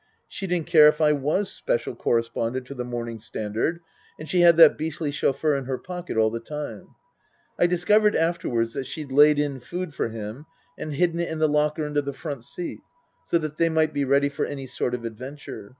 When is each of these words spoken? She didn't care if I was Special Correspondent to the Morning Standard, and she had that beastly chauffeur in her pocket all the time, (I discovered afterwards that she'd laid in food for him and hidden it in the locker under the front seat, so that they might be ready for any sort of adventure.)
She 0.27 0.47
didn't 0.47 0.65
care 0.65 0.87
if 0.87 0.99
I 0.99 1.13
was 1.13 1.51
Special 1.51 1.93
Correspondent 1.93 2.65
to 2.65 2.73
the 2.73 2.83
Morning 2.83 3.19
Standard, 3.19 3.81
and 4.17 4.27
she 4.27 4.39
had 4.41 4.57
that 4.57 4.75
beastly 4.75 5.11
chauffeur 5.11 5.53
in 5.55 5.65
her 5.65 5.77
pocket 5.77 6.17
all 6.17 6.31
the 6.31 6.39
time, 6.39 6.95
(I 7.59 7.67
discovered 7.67 8.15
afterwards 8.15 8.73
that 8.73 8.87
she'd 8.87 9.11
laid 9.11 9.37
in 9.37 9.59
food 9.59 9.93
for 9.93 10.09
him 10.09 10.47
and 10.75 10.95
hidden 10.95 11.19
it 11.19 11.29
in 11.29 11.37
the 11.37 11.47
locker 11.47 11.85
under 11.85 12.01
the 12.01 12.13
front 12.13 12.43
seat, 12.45 12.79
so 13.25 13.37
that 13.37 13.57
they 13.57 13.69
might 13.69 13.93
be 13.93 14.03
ready 14.03 14.29
for 14.29 14.43
any 14.47 14.65
sort 14.65 14.95
of 14.95 15.05
adventure.) 15.05 15.69